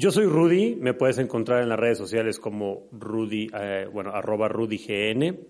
Yo 0.00 0.12
soy 0.12 0.26
Rudy, 0.26 0.76
me 0.76 0.94
puedes 0.94 1.18
encontrar 1.18 1.60
en 1.60 1.68
las 1.68 1.80
redes 1.80 1.98
sociales 1.98 2.38
como 2.38 2.86
Rudy, 2.92 3.48
eh, 3.52 3.88
bueno, 3.92 4.12
arroba 4.12 4.46
RudyGN. 4.46 5.40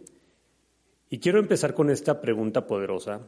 Y 1.11 1.19
quiero 1.19 1.39
empezar 1.39 1.75
con 1.75 1.91
esta 1.91 2.23
pregunta 2.23 2.66
poderosa, 2.66 3.27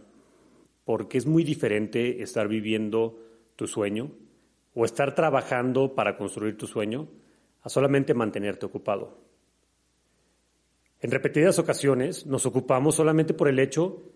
porque 0.86 1.18
es 1.18 1.26
muy 1.26 1.44
diferente 1.44 2.22
estar 2.22 2.48
viviendo 2.48 3.18
tu 3.54 3.66
sueño 3.66 4.12
o 4.72 4.86
estar 4.86 5.14
trabajando 5.14 5.94
para 5.94 6.16
construir 6.16 6.56
tu 6.56 6.66
sueño 6.66 7.08
a 7.60 7.68
solamente 7.68 8.14
mantenerte 8.14 8.64
ocupado. 8.64 9.18
En 11.02 11.10
repetidas 11.10 11.58
ocasiones 11.58 12.24
nos 12.24 12.46
ocupamos 12.46 12.94
solamente 12.94 13.34
por 13.34 13.48
el 13.48 13.58
hecho 13.58 14.10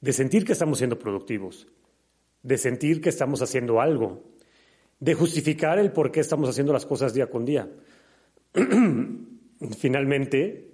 de 0.00 0.12
sentir 0.12 0.44
que 0.44 0.52
estamos 0.52 0.78
siendo 0.78 1.00
productivos, 1.00 1.66
de 2.44 2.58
sentir 2.58 3.00
que 3.00 3.08
estamos 3.08 3.42
haciendo 3.42 3.80
algo, 3.80 4.37
de 5.00 5.14
justificar 5.14 5.78
el 5.78 5.92
por 5.92 6.10
qué 6.10 6.20
estamos 6.20 6.48
haciendo 6.48 6.72
las 6.72 6.86
cosas 6.86 7.14
día 7.14 7.28
con 7.28 7.44
día. 7.44 7.68
Finalmente, 9.78 10.70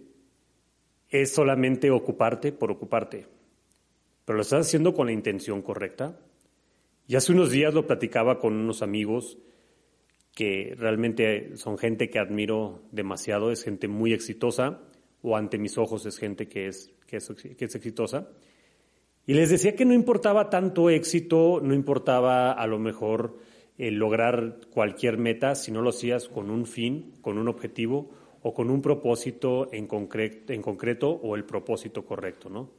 es 1.10 1.32
solamente 1.32 1.90
ocuparte 1.90 2.52
por 2.52 2.70
ocuparte, 2.70 3.26
pero 4.24 4.36
lo 4.36 4.42
estás 4.42 4.66
haciendo 4.66 4.94
con 4.94 5.06
la 5.06 5.12
intención 5.12 5.62
correcta. 5.62 6.18
Y 7.06 7.16
hace 7.16 7.32
unos 7.32 7.50
días 7.50 7.74
lo 7.74 7.86
platicaba 7.86 8.38
con 8.38 8.54
unos 8.54 8.82
amigos 8.82 9.38
que 10.34 10.74
realmente 10.76 11.56
son 11.56 11.78
gente 11.78 12.10
que 12.10 12.18
admiro 12.18 12.82
demasiado, 12.90 13.52
es 13.52 13.62
gente 13.62 13.86
muy 13.88 14.12
exitosa, 14.12 14.80
o 15.22 15.36
ante 15.36 15.58
mis 15.58 15.78
ojos 15.78 16.04
es 16.06 16.18
gente 16.18 16.48
que 16.48 16.66
es, 16.66 16.90
que 17.06 17.18
es, 17.18 17.28
que 17.28 17.64
es 17.64 17.74
exitosa. 17.74 18.28
Y 19.26 19.34
les 19.34 19.50
decía 19.50 19.76
que 19.76 19.84
no 19.84 19.94
importaba 19.94 20.50
tanto 20.50 20.90
éxito, 20.90 21.60
no 21.62 21.74
importaba 21.74 22.52
a 22.52 22.66
lo 22.66 22.78
mejor 22.78 23.38
lograr 23.78 24.60
cualquier 24.70 25.18
meta 25.18 25.54
si 25.54 25.72
no 25.72 25.82
lo 25.82 25.90
hacías 25.90 26.28
con 26.28 26.50
un 26.50 26.66
fin, 26.66 27.12
con 27.20 27.38
un 27.38 27.48
objetivo 27.48 28.10
o 28.42 28.54
con 28.54 28.70
un 28.70 28.82
propósito 28.82 29.72
en, 29.72 29.86
concreto, 29.86 30.52
en 30.52 30.62
concreto 30.62 31.10
o 31.10 31.34
el 31.34 31.44
propósito 31.44 32.04
correcto, 32.04 32.50
¿no? 32.50 32.70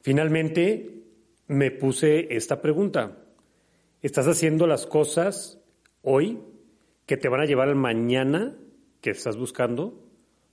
Finalmente, 0.00 1.04
me 1.46 1.70
puse 1.70 2.34
esta 2.34 2.60
pregunta. 2.60 3.24
¿Estás 4.02 4.26
haciendo 4.26 4.66
las 4.66 4.86
cosas 4.86 5.58
hoy 6.02 6.40
que 7.06 7.16
te 7.16 7.28
van 7.28 7.40
a 7.40 7.46
llevar 7.46 7.68
al 7.68 7.76
mañana 7.76 8.54
que 9.00 9.10
estás 9.10 9.36
buscando? 9.36 10.02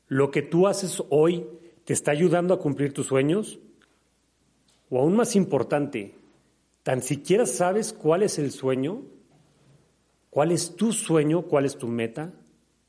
¿Lo 0.08 0.32
que 0.32 0.42
tú 0.42 0.68
haces 0.68 1.04
hoy 1.10 1.48
te 1.84 1.94
está 1.94 2.12
ayudando 2.12 2.54
a 2.54 2.60
cumplir 2.60 2.94
tus 2.94 3.08
sueños? 3.08 3.60
O 4.90 5.00
aún 5.00 5.16
más 5.16 5.36
importante, 5.36 6.16
tan 6.84 7.02
siquiera 7.02 7.46
sabes 7.46 7.94
cuál 7.94 8.24
es 8.24 8.40
el 8.40 8.52
sueño, 8.52 9.04
cuál 10.30 10.52
es 10.52 10.76
tu 10.76 10.94
sueño, 10.94 11.44
cuál 11.44 11.66
es 11.66 11.78
tu 11.78 11.88
meta, 11.88 12.34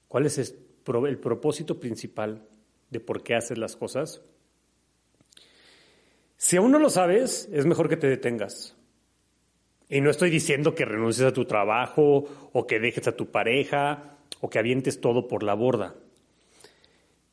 cuál 0.08 0.26
es 0.26 0.38
el 0.38 1.18
propósito 1.18 1.78
principal 1.78 2.46
de 2.90 3.00
por 3.00 3.22
qué 3.22 3.34
haces 3.34 3.58
las 3.58 3.76
cosas. 3.76 4.22
Si 6.36 6.56
aún 6.56 6.72
no 6.72 6.78
lo 6.78 6.90
sabes, 6.90 7.48
es 7.52 7.66
mejor 7.66 7.88
que 7.88 7.96
te 7.96 8.08
detengas. 8.08 8.76
Y 9.88 10.00
no 10.00 10.10
estoy 10.10 10.30
diciendo 10.30 10.74
que 10.74 10.84
renuncies 10.84 11.28
a 11.28 11.32
tu 11.32 11.44
trabajo 11.44 12.24
o 12.52 12.66
que 12.66 12.80
dejes 12.80 13.06
a 13.08 13.16
tu 13.16 13.30
pareja 13.30 14.16
o 14.40 14.48
que 14.48 14.58
avientes 14.58 15.00
todo 15.00 15.28
por 15.28 15.42
la 15.42 15.54
borda. 15.54 15.94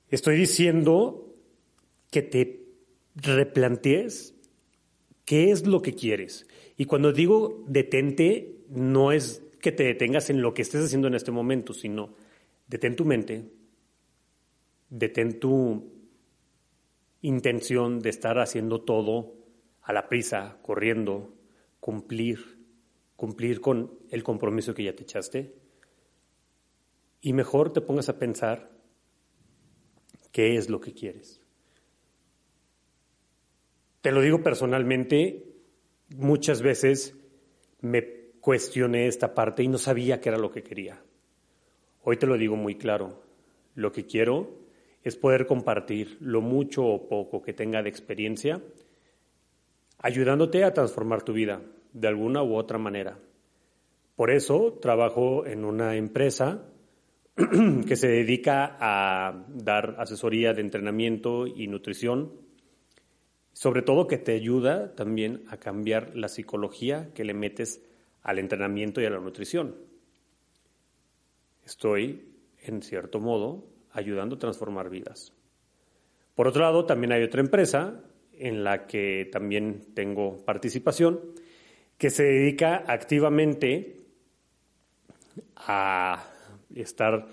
Estoy 0.09 0.37
diciendo 0.37 1.33
que 2.11 2.21
te 2.21 2.65
replantees 3.15 4.35
qué 5.29 5.51
es 5.51 5.67
lo 5.67 5.83
que 5.83 5.93
quieres. 5.93 6.47
Y 6.75 6.85
cuando 6.85 7.13
digo 7.13 7.63
detente, 7.67 8.63
no 8.67 9.11
es 9.11 9.43
que 9.61 9.71
te 9.71 9.83
detengas 9.83 10.31
en 10.31 10.41
lo 10.41 10.55
que 10.55 10.63
estés 10.63 10.83
haciendo 10.83 11.07
en 11.07 11.13
este 11.13 11.29
momento, 11.29 11.75
sino 11.75 12.15
detén 12.67 12.95
tu 12.95 13.05
mente, 13.05 13.45
detén 14.89 15.39
tu 15.39 15.93
intención 17.21 17.99
de 17.99 18.09
estar 18.09 18.39
haciendo 18.39 18.81
todo 18.81 19.35
a 19.83 19.93
la 19.93 20.09
prisa, 20.09 20.57
corriendo, 20.63 21.31
cumplir, 21.79 22.57
cumplir 23.15 23.61
con 23.61 23.99
el 24.09 24.23
compromiso 24.23 24.73
que 24.73 24.85
ya 24.85 24.95
te 24.95 25.03
echaste. 25.03 25.53
Y 27.21 27.33
mejor 27.33 27.71
te 27.71 27.81
pongas 27.81 28.09
a 28.09 28.17
pensar 28.17 28.71
qué 30.31 30.55
es 30.55 30.71
lo 30.71 30.81
que 30.81 30.95
quieres. 30.95 31.39
Te 34.09 34.15
lo 34.15 34.21
digo 34.21 34.41
personalmente, 34.41 35.45
muchas 36.15 36.63
veces 36.63 37.15
me 37.81 38.31
cuestioné 38.41 39.05
esta 39.05 39.35
parte 39.35 39.61
y 39.61 39.67
no 39.67 39.77
sabía 39.77 40.19
qué 40.19 40.29
era 40.29 40.39
lo 40.39 40.49
que 40.49 40.63
quería. 40.63 40.99
Hoy 42.01 42.17
te 42.17 42.25
lo 42.25 42.35
digo 42.35 42.55
muy 42.55 42.73
claro. 42.73 43.21
Lo 43.75 43.91
que 43.91 44.07
quiero 44.07 44.49
es 45.03 45.15
poder 45.15 45.45
compartir 45.45 46.17
lo 46.21 46.41
mucho 46.41 46.85
o 46.85 47.07
poco 47.07 47.43
que 47.43 47.53
tenga 47.53 47.83
de 47.83 47.89
experiencia, 47.89 48.63
ayudándote 49.99 50.63
a 50.63 50.73
transformar 50.73 51.21
tu 51.21 51.33
vida 51.33 51.61
de 51.93 52.07
alguna 52.07 52.41
u 52.41 52.55
otra 52.55 52.79
manera. 52.79 53.19
Por 54.15 54.31
eso 54.31 54.79
trabajo 54.81 55.45
en 55.45 55.63
una 55.63 55.95
empresa 55.97 56.65
que 57.35 57.95
se 57.95 58.07
dedica 58.07 58.75
a 58.79 59.45
dar 59.49 59.97
asesoría 59.99 60.53
de 60.53 60.61
entrenamiento 60.61 61.45
y 61.45 61.67
nutrición 61.67 62.48
sobre 63.59 63.81
todo 63.81 64.07
que 64.07 64.17
te 64.17 64.31
ayuda 64.31 64.95
también 64.95 65.43
a 65.49 65.57
cambiar 65.57 66.15
la 66.15 66.29
psicología 66.29 67.09
que 67.13 67.25
le 67.25 67.33
metes 67.33 67.81
al 68.21 68.39
entrenamiento 68.39 69.01
y 69.01 69.05
a 69.05 69.09
la 69.09 69.19
nutrición. 69.19 69.75
Estoy, 71.65 72.23
en 72.61 72.81
cierto 72.81 73.19
modo, 73.19 73.67
ayudando 73.91 74.37
a 74.37 74.39
transformar 74.39 74.89
vidas. 74.89 75.33
Por 76.35 76.47
otro 76.47 76.61
lado, 76.61 76.85
también 76.85 77.11
hay 77.11 77.21
otra 77.21 77.41
empresa 77.41 78.01
en 78.31 78.63
la 78.63 78.87
que 78.87 79.27
también 79.29 79.93
tengo 79.93 80.37
participación, 80.45 81.19
que 81.97 82.11
se 82.11 82.23
dedica 82.23 82.85
activamente 82.87 84.05
a 85.57 86.29
estar 86.73 87.27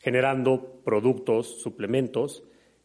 generando 0.00 0.82
productos, 0.84 1.62
suplementos 1.62 2.44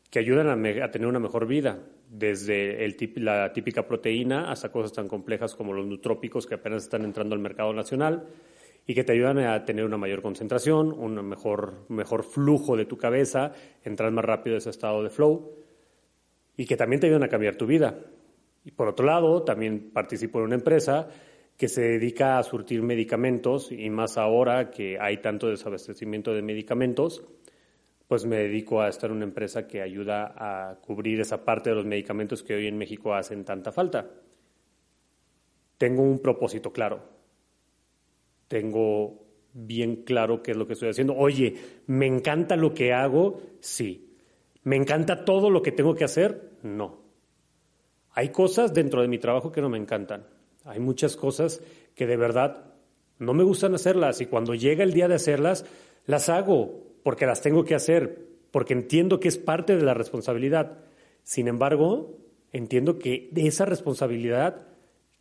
que 0.09 0.19
ayudan 0.19 0.47
a, 0.47 0.91
tener 0.91 1.09
una 1.09 1.19
mejor 1.19 1.47
vida, 1.47 1.79
desde 2.17 2.85
el, 2.85 2.95
la 3.17 3.51
típica 3.51 3.85
proteína 3.85 4.51
hasta 4.51 4.71
cosas 4.71 4.93
tan 4.93 5.07
complejas 5.07 5.55
como 5.55 5.73
los 5.73 5.85
nutrópicos 5.85 6.45
que 6.45 6.55
apenas 6.55 6.83
están 6.83 7.03
entrando 7.03 7.35
al 7.35 7.41
mercado 7.41 7.73
nacional 7.73 8.27
y 8.87 8.93
que 8.93 9.03
te 9.03 9.13
ayudan 9.13 9.39
a 9.39 9.65
tener 9.65 9.83
una 9.83 9.97
mayor 9.97 10.21
concentración, 10.21 10.93
un 10.93 11.15
mejor, 11.27 11.85
mejor 11.89 12.23
flujo 12.23 12.77
de 12.77 12.85
tu 12.85 12.97
cabeza, 12.97 13.51
entrar 13.83 14.11
más 14.11 14.23
rápido 14.23 14.55
en 14.55 14.59
ese 14.59 14.69
estado 14.69 15.03
de 15.03 15.09
flow 15.09 15.51
y 16.55 16.65
que 16.65 16.77
también 16.77 16.99
te 16.99 17.07
ayudan 17.07 17.23
a 17.23 17.27
cambiar 17.27 17.55
tu 17.55 17.65
vida. 17.65 17.99
Y 18.63 18.71
por 18.71 18.87
otro 18.87 19.05
lado, 19.05 19.43
también 19.43 19.91
participo 19.91 20.39
en 20.39 20.45
una 20.45 20.55
empresa 20.55 21.09
que 21.57 21.67
se 21.67 21.81
dedica 21.81 22.37
a 22.37 22.43
surtir 22.43 22.81
medicamentos 22.81 23.71
y 23.71 23.89
más 23.89 24.17
ahora 24.17 24.69
que 24.69 24.99
hay 24.99 25.17
tanto 25.17 25.47
desabastecimiento 25.47 26.33
de 26.33 26.41
medicamentos, 26.41 27.23
pues 28.07 28.25
me 28.25 28.37
dedico 28.37 28.81
a 28.81 28.89
estar 28.89 29.09
en 29.09 29.17
una 29.17 29.25
empresa 29.25 29.67
que 29.67 29.81
ayuda 29.81 30.33
a 30.37 30.75
cubrir 30.75 31.19
esa 31.19 31.43
parte 31.43 31.69
de 31.69 31.75
los 31.75 31.85
medicamentos 31.85 32.43
que 32.43 32.55
hoy 32.55 32.67
en 32.67 32.77
México 32.77 33.13
hacen 33.13 33.43
tanta 33.43 33.71
falta. 33.71 34.09
Tengo 35.77 36.03
un 36.03 36.19
propósito 36.19 36.71
claro. 36.71 37.01
Tengo 38.47 39.25
bien 39.53 40.03
claro 40.03 40.43
qué 40.43 40.51
es 40.51 40.57
lo 40.57 40.67
que 40.67 40.73
estoy 40.73 40.89
haciendo. 40.89 41.15
Oye, 41.15 41.55
¿me 41.87 42.05
encanta 42.05 42.55
lo 42.55 42.73
que 42.73 42.93
hago? 42.93 43.41
Sí. 43.59 44.15
¿Me 44.63 44.75
encanta 44.75 45.25
todo 45.25 45.49
lo 45.49 45.61
que 45.61 45.71
tengo 45.71 45.95
que 45.95 46.03
hacer? 46.03 46.51
No. 46.61 47.03
Hay 48.11 48.29
cosas 48.29 48.73
dentro 48.73 49.01
de 49.01 49.07
mi 49.07 49.17
trabajo 49.17 49.51
que 49.51 49.61
no 49.61 49.69
me 49.69 49.77
encantan. 49.77 50.27
Hay 50.63 50.79
muchas 50.79 51.15
cosas 51.15 51.61
que 51.95 52.05
de 52.05 52.17
verdad 52.17 52.73
no 53.17 53.33
me 53.33 53.43
gustan 53.43 53.73
hacerlas 53.75 54.21
y 54.21 54.25
cuando 54.25 54.53
llega 54.53 54.83
el 54.83 54.93
día 54.93 55.07
de 55.07 55.15
hacerlas, 55.15 55.65
las 56.05 56.29
hago 56.29 56.83
porque 57.05 57.27
las 57.27 57.43
tengo 57.43 57.63
que 57.63 57.75
hacer, 57.75 58.17
porque 58.49 58.73
entiendo 58.73 59.19
que 59.19 59.27
es 59.27 59.37
parte 59.37 59.75
de 59.77 59.83
la 59.83 59.93
responsabilidad. 59.93 60.79
Sin 61.21 61.47
embargo, 61.47 62.17
entiendo 62.51 62.97
que 62.97 63.29
de 63.31 63.45
esa 63.45 63.65
responsabilidad 63.65 64.65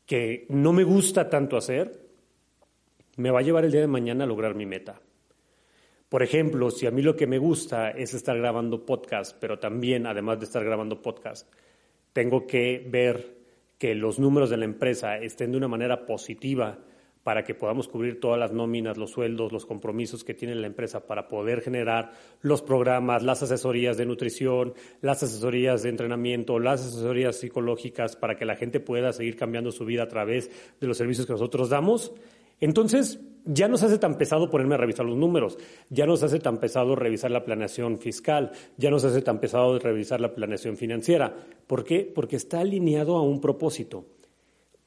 que 0.07 0.47
no 0.49 0.73
me 0.73 0.83
gusta 0.83 1.29
tanto 1.29 1.59
hacer, 1.59 2.01
me 3.19 3.31
va 3.31 3.41
a 3.41 3.43
llevar 3.43 3.67
el 3.67 3.71
día 3.71 3.83
de 3.83 3.87
mañana 3.87 4.25
a 4.25 4.27
lograr 4.27 4.55
mi 4.55 4.65
meta. 4.65 5.03
Por 6.09 6.23
ejemplo, 6.23 6.71
si 6.71 6.87
a 6.87 6.91
mí 6.91 7.03
lo 7.03 7.17
que 7.17 7.27
me 7.27 7.37
gusta 7.37 7.91
es 7.91 8.15
estar 8.15 8.39
grabando 8.39 8.87
podcast, 8.87 9.37
pero 9.39 9.59
también, 9.59 10.07
además 10.07 10.39
de 10.39 10.47
estar 10.47 10.65
grabando 10.65 11.03
podcast, 11.03 11.53
tengo 12.15 12.47
que 12.47 12.83
ver 12.89 13.37
que 13.77 13.95
los 13.95 14.19
números 14.19 14.49
de 14.49 14.57
la 14.57 14.65
empresa 14.65 15.19
estén 15.19 15.51
de 15.51 15.59
una 15.59 15.69
manera 15.69 16.07
positiva 16.07 16.79
para 17.25 17.43
que 17.43 17.55
podamos 17.55 17.89
cubrir 17.89 18.21
todas 18.21 18.39
las 18.39 18.53
nóminas, 18.53 18.99
los 18.99 19.11
sueldos, 19.11 19.51
los 19.51 19.67
compromisos 19.67 20.23
que 20.23 20.35
tiene 20.35 20.55
la 20.55 20.67
empresa 20.67 21.07
para 21.07 21.27
poder 21.27 21.63
generar 21.63 22.13
los 22.43 22.63
programas, 22.63 23.23
las 23.23 23.43
asesorías 23.43 23.97
de 23.97 24.07
nutrición, 24.07 24.75
las 25.01 25.23
asesorías 25.23 25.83
de 25.83 25.89
entrenamiento, 25.89 26.59
las 26.59 26.87
asesorías 26.87 27.37
psicológicas 27.37 28.15
para 28.15 28.37
que 28.37 28.45
la 28.45 28.57
gente 28.57 28.79
pueda 28.79 29.13
seguir 29.13 29.37
cambiando 29.37 29.73
su 29.73 29.87
vida 29.87 30.05
a 30.05 30.09
través 30.09 30.51
de 30.79 30.87
los 30.87 30.99
servicios 30.99 31.27
que 31.27 31.33
nosotros 31.33 31.71
damos. 31.71 32.13
Entonces, 32.61 33.19
ya 33.47 33.69
no 33.69 33.79
se 33.79 33.87
hace 33.87 33.99
tan 33.99 34.17
pesado 34.17 34.51
ponerme 34.51 34.75
a 34.75 34.79
revisar 34.79 35.07
los 35.07 35.17
números, 35.17 35.59
ya 35.89 36.07
no 36.07 36.17
se 36.17 36.27
hace 36.27 36.41
tan 36.41 36.59
pesado 36.59 36.95
revisar 36.95 37.31
la 37.31 37.45
planeación 37.45 37.99
fiscal, 37.99 38.53
ya 38.77 38.91
no 38.91 38.99
se 38.99 39.09
hace 39.09 39.23
tan 39.23 39.41
pesado 39.41 39.79
revisar 39.79 40.21
la 40.21 40.35
planeación 40.35 40.77
financiera. 40.77 41.35
¿Por 41.67 41.85
qué? 41.85 42.11
Porque 42.15 42.37
está 42.37 42.61
alineado 42.61 43.17
a 43.17 43.23
un 43.23 43.41
propósito. 43.41 44.07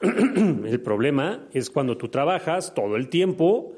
el 0.00 0.80
problema 0.80 1.48
es 1.52 1.70
cuando 1.70 1.96
tú 1.96 2.08
trabajas 2.08 2.74
todo 2.74 2.96
el 2.96 3.08
tiempo 3.08 3.74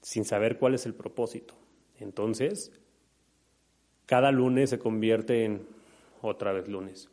sin 0.00 0.24
saber 0.24 0.58
cuál 0.58 0.74
es 0.74 0.86
el 0.86 0.94
propósito. 0.94 1.54
Entonces, 1.98 2.72
cada 4.06 4.32
lunes 4.32 4.70
se 4.70 4.78
convierte 4.78 5.44
en 5.44 5.66
otra 6.22 6.52
vez 6.52 6.68
lunes. 6.68 7.10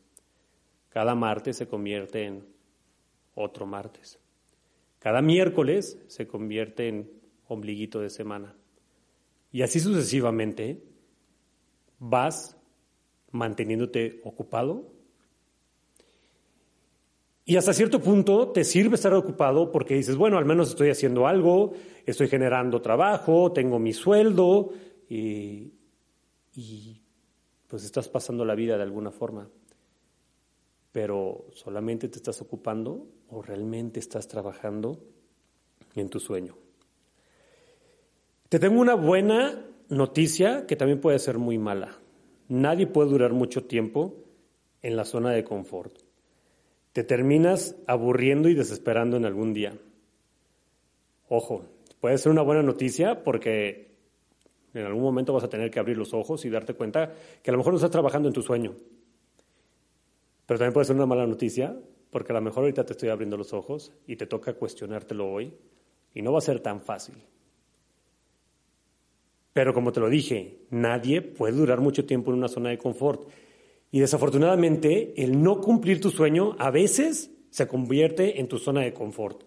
Cada 0.89 1.13
martes 1.13 1.57
se 1.57 1.67
convierte 1.67 2.23
en 2.23 2.45
otro 3.33 3.65
martes. 3.65 4.17
Cada 4.99 5.21
miércoles 5.21 5.99
se 6.07 6.25
convierte 6.25 6.87
en 6.87 7.11
ombliguito 7.47 7.99
de 7.99 8.09
semana. 8.09 8.55
Y 9.51 9.61
así 9.61 9.79
sucesivamente 9.79 10.81
vas 11.99 12.55
manteniéndote 13.31 14.21
ocupado 14.23 14.94
y 17.47 17.57
hasta 17.57 17.73
cierto 17.73 18.01
punto 18.01 18.49
te 18.49 18.63
sirve 18.63 18.95
estar 18.95 19.13
ocupado 19.13 19.71
porque 19.71 19.93
dices, 19.93 20.17
bueno, 20.17 20.39
al 20.39 20.45
menos 20.45 20.69
estoy 20.69 20.89
haciendo 20.89 21.27
algo, 21.27 21.73
estoy 22.07 22.27
generando 22.27 22.81
trabajo, 22.81 23.51
tengo 23.51 23.77
mi 23.77 23.93
sueldo 23.93 24.71
y, 25.07 25.71
pues 27.67 27.83
estás 27.83 28.09
pasando 28.09 28.45
la 28.45 28.55
vida 28.55 28.77
de 28.77 28.83
alguna 28.83 29.11
forma. 29.11 29.47
Pero 30.91 31.45
solamente 31.53 32.09
te 32.09 32.17
estás 32.17 32.41
ocupando 32.41 33.05
o 33.29 33.43
realmente 33.43 33.99
estás 33.99 34.27
trabajando 34.27 34.97
en 35.93 36.09
tu 36.09 36.19
sueño. 36.19 36.57
Te 38.49 38.57
tengo 38.57 38.81
una 38.81 38.95
buena 38.95 39.67
noticia 39.89 40.65
que 40.65 40.75
también 40.75 40.99
puede 40.99 41.19
ser 41.19 41.37
muy 41.37 41.59
mala. 41.59 41.99
Nadie 42.47 42.87
puede 42.87 43.11
durar 43.11 43.33
mucho 43.33 43.65
tiempo 43.65 44.15
en 44.81 44.95
la 44.95 45.05
zona 45.05 45.29
de 45.29 45.43
confort 45.43 46.04
te 46.95 47.03
terminas 47.03 47.75
aburriendo 47.87 48.47
y 48.47 48.53
desesperando 48.53 49.17
en 49.17 49.25
algún 49.25 49.53
día. 49.53 49.77
Ojo, 51.27 51.65
puede 51.99 52.17
ser 52.17 52.31
una 52.31 52.41
buena 52.41 52.63
noticia 52.63 53.21
porque 53.21 53.97
en 54.73 54.85
algún 54.85 55.03
momento 55.03 55.33
vas 55.33 55.43
a 55.43 55.49
tener 55.49 55.69
que 55.69 55.77
abrir 55.77 55.97
los 55.97 56.13
ojos 56.13 56.45
y 56.45 56.49
darte 56.49 56.73
cuenta 56.73 57.11
que 57.43 57.51
a 57.51 57.51
lo 57.51 57.57
mejor 57.57 57.73
no 57.73 57.79
estás 57.79 57.91
trabajando 57.91 58.29
en 58.29 58.33
tu 58.33 58.41
sueño. 58.41 58.75
Pero 60.45 60.57
también 60.57 60.71
puede 60.71 60.85
ser 60.85 60.95
una 60.95 61.05
mala 61.05 61.27
noticia 61.27 61.77
porque 62.11 62.31
a 62.31 62.35
lo 62.35 62.41
mejor 62.41 62.63
ahorita 62.63 62.85
te 62.85 62.93
estoy 62.93 63.09
abriendo 63.09 63.35
los 63.35 63.51
ojos 63.51 63.91
y 64.07 64.15
te 64.15 64.25
toca 64.25 64.53
cuestionártelo 64.53 65.29
hoy 65.29 65.53
y 66.13 66.21
no 66.21 66.31
va 66.31 66.37
a 66.37 66.41
ser 66.41 66.61
tan 66.61 66.79
fácil. 66.79 67.15
Pero 69.51 69.73
como 69.73 69.91
te 69.91 69.99
lo 69.99 70.09
dije, 70.09 70.59
nadie 70.69 71.21
puede 71.21 71.57
durar 71.57 71.81
mucho 71.81 72.05
tiempo 72.05 72.31
en 72.31 72.37
una 72.37 72.47
zona 72.47 72.69
de 72.69 72.77
confort. 72.77 73.27
Y 73.95 74.01
desafortunadamente, 74.01 75.13
el 75.23 75.41
no 75.41 75.61
cumplir 75.61 76.01
tu 76.01 76.11
sueño 76.11 76.57
a 76.59 76.69
veces 76.69 77.31
se 77.49 77.65
convierte 77.65 78.41
en 78.41 78.49
tu 78.49 78.57
zona 78.57 78.81
de 78.81 78.93
confort. 78.93 79.45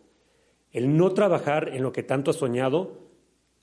El 0.73 0.97
no 0.97 1.13
trabajar 1.13 1.69
en 1.75 1.83
lo 1.83 1.93
que 1.93 2.03
tanto 2.03 2.31
has 2.31 2.39
soñado 2.39 3.11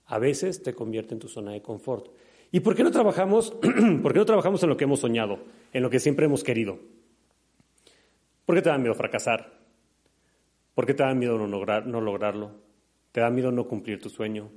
a 0.05 0.19
veces 0.19 0.61
te 0.61 0.75
convierte 0.75 1.15
en 1.15 1.19
tu 1.19 1.27
zona 1.27 1.53
de 1.53 1.63
confort. 1.63 2.09
¿Y 2.51 2.59
por 2.59 2.75
qué 2.75 2.83
no 2.83 2.91
trabajamos? 2.91 3.49
¿Por 4.03 4.13
qué 4.13 4.19
no 4.19 4.25
trabajamos 4.25 4.61
en 4.61 4.69
lo 4.69 4.77
que 4.77 4.83
hemos 4.83 4.99
soñado, 4.99 5.39
en 5.73 5.81
lo 5.81 5.89
que 5.89 5.99
siempre 5.99 6.27
hemos 6.27 6.43
querido? 6.43 6.77
¿Por 8.45 8.55
qué 8.55 8.61
te 8.61 8.69
da 8.69 8.77
miedo 8.77 8.93
fracasar? 8.93 9.57
¿Por 10.75 10.85
qué 10.85 10.93
te 10.93 11.01
da 11.01 11.15
miedo 11.15 11.39
no, 11.39 11.47
lograr, 11.47 11.87
no 11.87 11.99
lograrlo? 11.99 12.61
¿Te 13.11 13.21
da 13.21 13.31
miedo 13.31 13.51
no 13.51 13.67
cumplir 13.67 13.99
tu 13.99 14.09
sueño? 14.09 14.51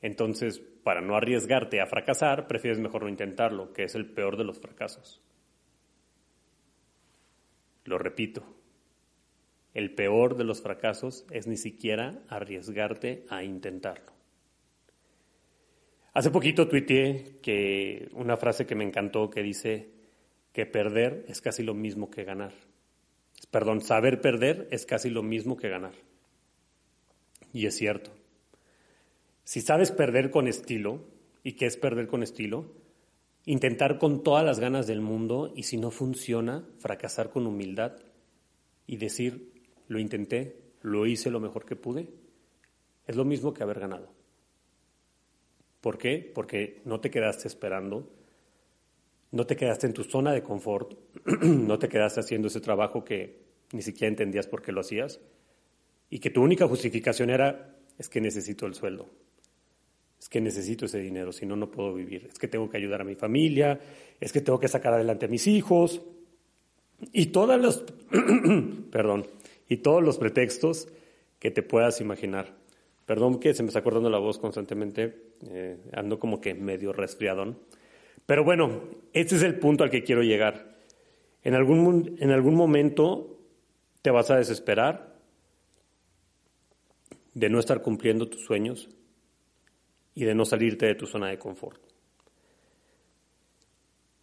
Entonces, 0.00 0.60
para 0.82 1.02
no 1.02 1.14
arriesgarte 1.14 1.82
a 1.82 1.86
fracasar, 1.86 2.46
prefieres 2.46 2.78
mejor 2.78 3.02
no 3.02 3.10
intentarlo, 3.10 3.74
que 3.74 3.84
es 3.84 3.94
el 3.94 4.06
peor 4.06 4.38
de 4.38 4.44
los 4.44 4.58
fracasos. 4.58 5.20
Lo 7.88 7.96
repito, 7.96 8.44
el 9.72 9.94
peor 9.94 10.36
de 10.36 10.44
los 10.44 10.60
fracasos 10.60 11.24
es 11.30 11.46
ni 11.46 11.56
siquiera 11.56 12.22
arriesgarte 12.28 13.24
a 13.30 13.44
intentarlo. 13.44 14.12
Hace 16.12 16.30
poquito 16.30 16.68
tuiteé 16.68 17.38
que 17.40 18.10
una 18.12 18.36
frase 18.36 18.66
que 18.66 18.74
me 18.74 18.84
encantó 18.84 19.30
que 19.30 19.42
dice 19.42 19.88
que 20.52 20.66
perder 20.66 21.24
es 21.28 21.40
casi 21.40 21.62
lo 21.62 21.72
mismo 21.72 22.10
que 22.10 22.24
ganar. 22.24 22.52
Perdón, 23.50 23.80
saber 23.80 24.20
perder 24.20 24.68
es 24.70 24.84
casi 24.84 25.08
lo 25.08 25.22
mismo 25.22 25.56
que 25.56 25.70
ganar. 25.70 25.94
Y 27.54 27.64
es 27.64 27.74
cierto. 27.74 28.10
Si 29.44 29.62
sabes 29.62 29.92
perder 29.92 30.30
con 30.30 30.46
estilo, 30.46 31.06
¿y 31.42 31.52
qué 31.52 31.64
es 31.64 31.78
perder 31.78 32.06
con 32.06 32.22
estilo? 32.22 32.70
Intentar 33.48 33.98
con 33.98 34.22
todas 34.22 34.44
las 34.44 34.60
ganas 34.60 34.86
del 34.86 35.00
mundo 35.00 35.54
y 35.56 35.62
si 35.62 35.78
no 35.78 35.90
funciona, 35.90 36.68
fracasar 36.80 37.30
con 37.30 37.46
humildad 37.46 37.96
y 38.86 38.98
decir, 38.98 39.64
lo 39.86 39.98
intenté, 39.98 40.60
lo 40.82 41.06
hice 41.06 41.30
lo 41.30 41.40
mejor 41.40 41.64
que 41.64 41.74
pude, 41.74 42.10
es 43.06 43.16
lo 43.16 43.24
mismo 43.24 43.54
que 43.54 43.62
haber 43.62 43.80
ganado. 43.80 44.12
¿Por 45.80 45.96
qué? 45.96 46.30
Porque 46.34 46.82
no 46.84 47.00
te 47.00 47.10
quedaste 47.10 47.48
esperando, 47.48 48.12
no 49.30 49.46
te 49.46 49.56
quedaste 49.56 49.86
en 49.86 49.94
tu 49.94 50.04
zona 50.04 50.32
de 50.32 50.42
confort, 50.42 50.98
no 51.42 51.78
te 51.78 51.88
quedaste 51.88 52.20
haciendo 52.20 52.48
ese 52.48 52.60
trabajo 52.60 53.02
que 53.02 53.46
ni 53.72 53.80
siquiera 53.80 54.10
entendías 54.10 54.46
por 54.46 54.60
qué 54.60 54.72
lo 54.72 54.82
hacías 54.82 55.22
y 56.10 56.18
que 56.18 56.28
tu 56.28 56.42
única 56.42 56.68
justificación 56.68 57.30
era 57.30 57.78
es 57.96 58.10
que 58.10 58.20
necesito 58.20 58.66
el 58.66 58.74
sueldo 58.74 59.08
es 60.18 60.28
que 60.28 60.40
necesito 60.40 60.86
ese 60.86 60.98
dinero, 60.98 61.32
si 61.32 61.46
no, 61.46 61.56
no 61.56 61.70
puedo 61.70 61.94
vivir, 61.94 62.26
es 62.30 62.38
que 62.38 62.48
tengo 62.48 62.68
que 62.68 62.76
ayudar 62.76 63.00
a 63.00 63.04
mi 63.04 63.14
familia, 63.14 63.80
es 64.20 64.32
que 64.32 64.40
tengo 64.40 64.58
que 64.58 64.68
sacar 64.68 64.94
adelante 64.94 65.26
a 65.26 65.28
mis 65.28 65.46
hijos, 65.46 66.02
y 67.12 67.26
todas 67.26 67.60
los, 67.60 67.84
perdón, 68.90 69.26
y 69.68 69.78
todos 69.78 70.02
los 70.02 70.18
pretextos 70.18 70.88
que 71.38 71.50
te 71.50 71.62
puedas 71.62 72.00
imaginar. 72.00 72.56
Perdón 73.06 73.38
que 73.38 73.54
se 73.54 73.62
me 73.62 73.68
está 73.68 73.78
acordando 73.78 74.10
la 74.10 74.18
voz 74.18 74.38
constantemente, 74.38 75.32
eh, 75.48 75.78
ando 75.92 76.18
como 76.18 76.40
que 76.40 76.54
medio 76.54 76.92
resfriadón. 76.92 77.58
Pero 78.26 78.44
bueno, 78.44 78.82
este 79.12 79.36
es 79.36 79.42
el 79.42 79.58
punto 79.58 79.84
al 79.84 79.90
que 79.90 80.02
quiero 80.02 80.22
llegar. 80.22 80.76
En 81.42 81.54
algún, 81.54 82.16
en 82.18 82.30
algún 82.30 82.54
momento 82.54 83.38
te 84.02 84.10
vas 84.10 84.30
a 84.30 84.36
desesperar 84.36 85.16
de 87.34 87.48
no 87.48 87.60
estar 87.60 87.80
cumpliendo 87.80 88.28
tus 88.28 88.44
sueños, 88.44 88.90
y 90.18 90.24
de 90.24 90.34
no 90.34 90.44
salirte 90.44 90.84
de 90.84 90.96
tu 90.96 91.06
zona 91.06 91.28
de 91.28 91.38
confort. 91.38 91.80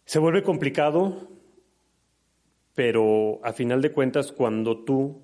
Se 0.04 0.18
vuelve 0.18 0.42
complicado, 0.42 1.30
pero 2.74 3.40
a 3.42 3.54
final 3.54 3.80
de 3.80 3.92
cuentas 3.92 4.30
cuando 4.30 4.84
tú 4.84 5.22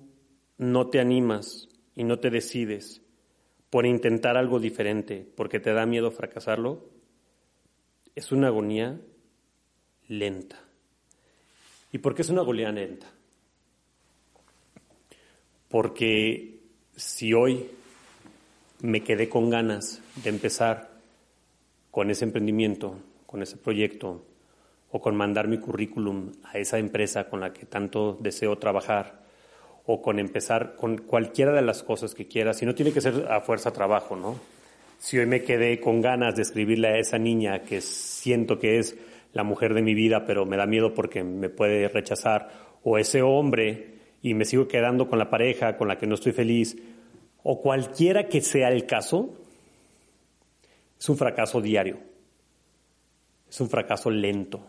no 0.57 0.87
te 0.87 0.99
animas 0.99 1.69
y 1.95 2.03
no 2.03 2.17
te 2.17 2.31
decides 2.31 3.03
por 3.69 3.85
intentar 3.85 4.35
algo 4.35 4.59
diferente 4.59 5.31
porque 5.35 5.59
te 5.59 5.73
da 5.73 5.85
miedo 5.85 6.09
fracasarlo, 6.09 6.89
es 8.15 8.31
una 8.31 8.47
agonía 8.47 8.99
lenta. 10.07 10.59
¿Y 11.91 11.99
por 11.99 12.15
qué 12.15 12.23
es 12.23 12.29
una 12.29 12.41
agonía 12.41 12.71
lenta? 12.71 13.13
Porque 15.69 16.61
si 16.95 17.31
hoy 17.31 17.69
me 18.83 19.01
quedé 19.01 19.29
con 19.29 19.49
ganas 19.49 20.01
de 20.21 20.29
empezar 20.29 20.91
con 21.89 22.11
ese 22.11 22.25
emprendimiento, 22.25 22.97
con 23.25 23.41
ese 23.41 23.55
proyecto, 23.55 24.25
o 24.91 24.99
con 24.99 25.15
mandar 25.15 25.47
mi 25.47 25.57
currículum 25.57 26.33
a 26.43 26.57
esa 26.57 26.79
empresa 26.79 27.29
con 27.29 27.39
la 27.39 27.53
que 27.53 27.65
tanto 27.65 28.17
deseo 28.19 28.57
trabajar, 28.57 29.23
o 29.85 30.01
con 30.01 30.19
empezar 30.19 30.75
con 30.75 30.97
cualquiera 30.97 31.53
de 31.53 31.61
las 31.61 31.81
cosas 31.81 32.13
que 32.13 32.27
quiera, 32.27 32.53
si 32.53 32.65
no 32.65 32.75
tiene 32.75 32.91
que 32.91 32.99
ser 32.99 33.25
a 33.31 33.39
fuerza 33.39 33.71
trabajo, 33.71 34.17
¿no? 34.17 34.37
Si 34.99 35.17
hoy 35.17 35.27
me 35.27 35.43
quedé 35.43 35.79
con 35.79 36.01
ganas 36.01 36.35
de 36.35 36.41
escribirle 36.41 36.89
a 36.89 36.97
esa 36.97 37.17
niña 37.17 37.63
que 37.63 37.79
siento 37.79 38.59
que 38.59 38.79
es 38.79 38.97
la 39.31 39.45
mujer 39.45 39.73
de 39.73 39.81
mi 39.81 39.93
vida, 39.93 40.25
pero 40.25 40.45
me 40.45 40.57
da 40.57 40.65
miedo 40.65 40.93
porque 40.93 41.23
me 41.23 41.47
puede 41.47 41.87
rechazar, 41.87 42.51
o 42.83 42.97
ese 42.97 43.21
hombre 43.21 43.93
y 44.21 44.33
me 44.33 44.43
sigo 44.43 44.67
quedando 44.67 45.07
con 45.07 45.19
la 45.19 45.29
pareja 45.29 45.77
con 45.77 45.87
la 45.87 45.97
que 45.97 46.05
no 46.05 46.15
estoy 46.15 46.33
feliz, 46.33 46.75
o 47.43 47.61
cualquiera 47.61 48.27
que 48.27 48.41
sea 48.41 48.69
el 48.69 48.85
caso, 48.85 49.37
Es 50.99 51.09
un 51.09 51.17
fracaso 51.17 51.59
diario. 51.59 51.99
Es 53.49 53.59
un 53.59 53.69
fracaso 53.69 54.09
lento. 54.09 54.65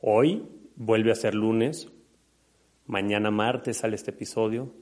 Hoy 0.00 0.44
vuelve 0.74 1.12
a 1.12 1.14
ser 1.14 1.34
lunes, 1.34 1.88
mañana 2.86 3.30
martes 3.30 3.76
sale 3.78 3.94
este 3.94 4.10
episodio 4.10 4.74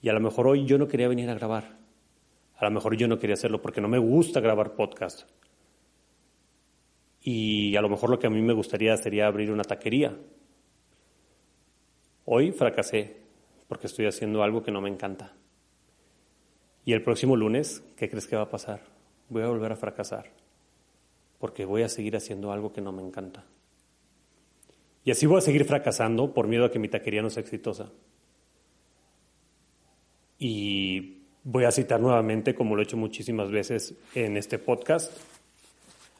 y 0.00 0.08
a 0.10 0.12
lo 0.12 0.20
mejor 0.20 0.46
hoy 0.46 0.64
yo 0.64 0.78
no 0.78 0.86
quería 0.86 1.08
venir 1.08 1.28
a 1.28 1.34
grabar. 1.34 1.76
A 2.56 2.64
lo 2.64 2.70
mejor 2.70 2.96
yo 2.96 3.08
no 3.08 3.18
quería 3.18 3.34
hacerlo 3.34 3.60
porque 3.60 3.80
no 3.80 3.88
me 3.88 3.98
gusta 3.98 4.38
grabar 4.38 4.76
podcast. 4.76 5.28
Y 7.20 7.74
a 7.74 7.80
lo 7.80 7.88
mejor 7.88 8.10
lo 8.10 8.18
que 8.20 8.28
a 8.28 8.30
mí 8.30 8.40
me 8.40 8.52
gustaría 8.52 8.96
sería 8.96 9.26
abrir 9.26 9.50
una 9.50 9.64
taquería. 9.64 10.16
Hoy 12.26 12.52
fracasé 12.52 13.16
porque 13.66 13.88
estoy 13.88 14.06
haciendo 14.06 14.44
algo 14.44 14.62
que 14.62 14.70
no 14.70 14.80
me 14.80 14.88
encanta. 14.88 15.34
Y 16.84 16.92
el 16.92 17.02
próximo 17.02 17.36
lunes, 17.36 17.82
¿qué 17.96 18.08
crees 18.08 18.26
que 18.26 18.36
va 18.36 18.42
a 18.42 18.50
pasar? 18.50 18.80
Voy 19.28 19.42
a 19.42 19.48
volver 19.48 19.72
a 19.72 19.76
fracasar 19.76 20.30
porque 21.42 21.64
voy 21.64 21.82
a 21.82 21.88
seguir 21.88 22.14
haciendo 22.14 22.52
algo 22.52 22.72
que 22.72 22.80
no 22.80 22.92
me 22.92 23.02
encanta. 23.02 23.44
Y 25.04 25.10
así 25.10 25.26
voy 25.26 25.38
a 25.38 25.40
seguir 25.40 25.64
fracasando 25.64 26.32
por 26.32 26.46
miedo 26.46 26.64
a 26.64 26.70
que 26.70 26.78
mi 26.78 26.86
taquería 26.86 27.20
no 27.20 27.30
sea 27.30 27.42
exitosa. 27.42 27.90
Y 30.38 31.24
voy 31.42 31.64
a 31.64 31.72
citar 31.72 31.98
nuevamente, 31.98 32.54
como 32.54 32.76
lo 32.76 32.80
he 32.80 32.84
hecho 32.84 32.96
muchísimas 32.96 33.50
veces 33.50 33.96
en 34.14 34.36
este 34.36 34.60
podcast, 34.60 35.12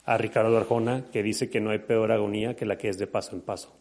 a 0.06 0.18
Ricardo 0.18 0.56
Arjona, 0.56 1.04
que 1.12 1.22
dice 1.22 1.48
que 1.48 1.60
no 1.60 1.70
hay 1.70 1.78
peor 1.78 2.10
agonía 2.10 2.56
que 2.56 2.66
la 2.66 2.76
que 2.76 2.88
es 2.88 2.98
de 2.98 3.06
paso 3.06 3.36
en 3.36 3.42
paso. 3.42 3.72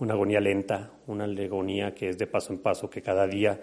Una 0.00 0.14
agonía 0.14 0.40
lenta, 0.40 0.90
una 1.06 1.26
agonía 1.26 1.94
que 1.94 2.08
es 2.08 2.18
de 2.18 2.26
paso 2.26 2.52
en 2.52 2.58
paso, 2.58 2.90
que 2.90 3.02
cada 3.02 3.28
día 3.28 3.60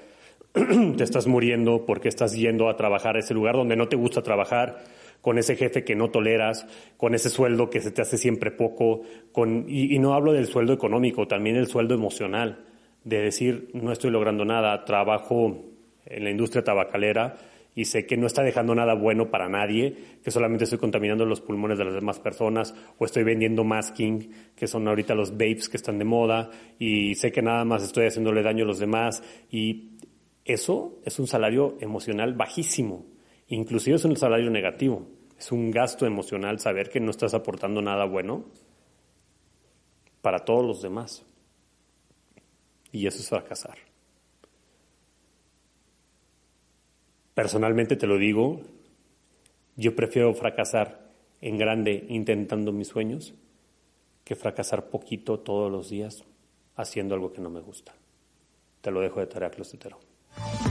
te 0.98 1.04
estás 1.04 1.28
muriendo 1.28 1.86
porque 1.86 2.08
estás 2.08 2.34
yendo 2.34 2.70
a 2.70 2.76
trabajar 2.76 3.16
a 3.16 3.20
ese 3.20 3.34
lugar 3.34 3.56
donde 3.56 3.76
no 3.76 3.88
te 3.88 3.96
gusta 3.96 4.22
trabajar, 4.22 4.84
con 5.22 5.38
ese 5.38 5.56
jefe 5.56 5.84
que 5.84 5.96
no 5.96 6.10
toleras, 6.10 6.66
con 6.98 7.14
ese 7.14 7.30
sueldo 7.30 7.70
que 7.70 7.82
se 7.82 7.92
te 7.92 8.02
hace 8.02 8.18
siempre 8.18 8.52
poco, 8.52 9.02
con, 9.32 9.66
y, 9.68 9.94
y 9.96 10.00
no 10.00 10.14
hablo 10.14 10.34
del 10.34 10.48
sueldo 10.48 10.74
económico, 10.74 11.28
también 11.28 11.56
el 11.56 11.68
sueldo 11.68 11.94
emocional, 11.94 12.66
de 13.04 13.20
decir, 13.20 13.70
no 13.74 13.92
estoy 13.92 14.12
logrando 14.12 14.46
nada, 14.46 14.86
trabajo 14.86 15.66
en 16.06 16.24
la 16.24 16.32
industria 16.32 16.64
tabacalera 16.64 17.38
y 17.76 17.86
sé 17.86 18.06
que 18.06 18.18
no 18.18 18.28
está 18.28 18.44
dejando 18.44 18.76
nada 18.76 18.94
bueno 18.94 19.30
para 19.30 19.48
nadie, 19.48 19.96
que 20.24 20.32
solamente 20.32 20.66
estoy 20.66 20.80
contaminando 20.80 21.26
los 21.26 21.40
pulmones 21.40 21.78
de 21.78 21.86
las 21.86 21.94
demás 21.94 22.20
personas, 22.20 22.76
o 22.98 23.06
estoy 23.06 23.24
vendiendo 23.24 23.64
masking, 23.64 24.32
que 24.56 24.68
son 24.68 24.88
ahorita 24.88 25.16
los 25.16 25.32
vapes 25.32 25.70
que 25.70 25.78
están 25.78 25.98
de 25.98 26.06
moda, 26.06 26.50
y 26.78 27.16
sé 27.16 27.32
que 27.32 27.42
nada 27.42 27.64
más 27.64 27.84
estoy 27.84 28.08
haciéndole 28.08 28.42
daño 28.42 28.66
a 28.66 28.68
los 28.68 28.80
demás, 28.80 29.24
y 29.50 29.92
eso 30.50 31.00
es 31.06 31.20
un 31.20 31.28
salario 31.28 31.78
emocional 31.80 32.34
bajísimo, 32.34 33.06
inclusive 33.50 33.98
es 33.98 34.06
un 34.06 34.18
salario 34.18 34.50
negativo, 34.50 35.08
es 35.38 35.52
un 35.52 35.70
gasto 35.70 36.08
emocional 36.08 36.60
saber 36.60 36.90
que 36.90 37.00
no 37.00 37.12
estás 37.12 37.36
aportando 37.36 37.84
nada 37.84 38.06
bueno 38.06 38.46
para 40.24 40.40
todos 40.40 40.66
los 40.66 40.82
demás. 40.82 41.24
Y 42.92 43.06
eso 43.06 43.20
es 43.20 43.30
fracasar. 43.30 43.78
Personalmente 47.36 47.96
te 47.96 48.08
lo 48.08 48.18
digo, 48.18 48.62
yo 49.76 49.96
prefiero 49.96 50.34
fracasar 50.34 51.12
en 51.42 51.60
grande 51.60 52.08
intentando 52.10 52.72
mis 52.72 52.88
sueños 52.88 53.36
que 54.24 54.36
fracasar 54.36 54.90
poquito 54.90 55.42
todos 55.42 55.72
los 55.72 55.92
días 55.92 56.24
haciendo 56.76 57.14
algo 57.14 57.32
que 57.32 57.40
no 57.40 57.52
me 57.52 57.62
gusta. 57.62 57.94
Te 58.82 58.90
lo 58.90 59.00
dejo 59.02 59.20
de 59.20 59.28
tarea, 59.28 59.52
closetero. 59.52 60.09
Bye. 60.38 60.69